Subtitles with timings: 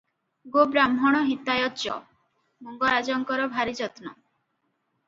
[0.53, 1.99] 'ଗୋ ବ୍ରାହ୍ମଣ ହିତାୟ ଚ'
[2.69, 4.15] ମଙ୍ଗରାଜଙ୍ଗର ଭାରି ଯତ୍ନ।